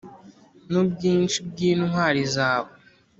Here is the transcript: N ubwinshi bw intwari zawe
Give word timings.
N 0.69 0.73
ubwinshi 0.81 1.37
bw 1.47 1.55
intwari 1.69 2.21
zawe 2.35 2.71